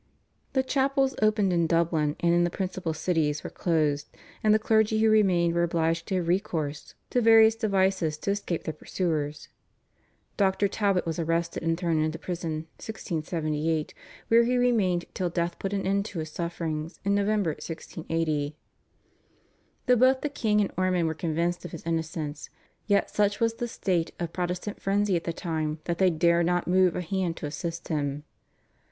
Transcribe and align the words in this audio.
The 0.53 0.63
chapels 0.63 1.13
opened 1.21 1.53
in 1.53 1.67
Dublin 1.67 2.15
and 2.21 2.33
in 2.33 2.43
the 2.43 2.49
principal 2.49 2.91
cities 2.91 3.43
were 3.43 3.51
closed, 3.51 4.07
and 4.43 4.51
the 4.51 4.57
clergy 4.57 4.97
who 5.01 5.11
remained 5.11 5.53
were 5.53 5.61
obliged 5.61 6.07
to 6.07 6.15
have 6.15 6.27
recourse 6.27 6.95
to 7.11 7.21
various 7.21 7.53
devices 7.55 8.17
to 8.17 8.31
escape 8.31 8.63
their 8.63 8.73
pursuers. 8.73 9.47
Dr. 10.37 10.67
Talbot 10.67 11.05
was 11.05 11.19
arrested 11.19 11.61
and 11.61 11.77
thrown 11.77 12.01
into 12.01 12.17
prison 12.17 12.65
(1678), 12.81 13.93
where 14.27 14.43
he 14.43 14.57
remained 14.57 15.05
till 15.13 15.29
death 15.29 15.59
put 15.59 15.71
an 15.71 15.85
end 15.85 16.05
to 16.05 16.17
his 16.17 16.31
sufferings 16.31 16.99
in 17.05 17.13
November 17.13 17.51
1680. 17.51 18.57
Though 19.85 19.95
both 19.95 20.21
the 20.21 20.29
king 20.29 20.61
and 20.61 20.73
Ormond 20.77 21.05
were 21.07 21.13
convinced 21.13 21.63
of 21.63 21.73
his 21.73 21.85
innocence, 21.85 22.49
yet 22.87 23.11
such 23.11 23.39
was 23.39 23.53
the 23.53 23.67
state 23.67 24.13
of 24.19 24.33
Protestant 24.33 24.81
frenzy 24.81 25.15
at 25.15 25.25
the 25.25 25.31
time 25.31 25.77
that 25.83 25.99
they 25.99 26.09
dare 26.09 26.41
not 26.41 26.67
move 26.67 26.95
a 26.95 27.01
hand 27.01 27.37
to 27.37 27.45
assist 27.45 27.89
him. 27.89 28.23